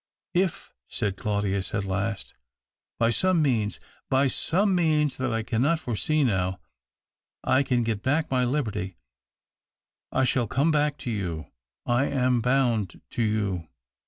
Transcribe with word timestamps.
"If," 0.47 0.73
said 0.87 1.15
Claudius 1.15 1.75
at 1.75 1.85
last," 1.85 2.33
by 2.99 3.11
some 3.11 3.39
means— 3.43 3.79
by 4.09 4.29
some 4.29 4.73
means 4.73 5.17
that 5.17 5.31
I 5.31 5.43
cannot 5.43 5.77
foresee 5.79 6.23
now— 6.23 6.59
I 7.43 7.61
can 7.61 7.83
get 7.83 8.01
back 8.01 8.31
my 8.31 8.43
liberty, 8.43 8.95
I 10.11 10.23
shall 10.23 10.47
come 10.47 10.71
back 10.71 10.97
to 11.05 11.11
you. 11.11 11.51
I 11.85 12.05
am 12.05 12.41
bound 12.41 12.99
to 13.11 13.21
you. 13.21 13.67